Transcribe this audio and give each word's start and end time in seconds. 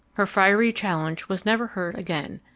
Her 0.13 0.25
fiery 0.25 0.73
challenge 0.73 1.29
was 1.29 1.45
never 1.45 1.67
heard 1.67 1.93
again. 1.95 2.41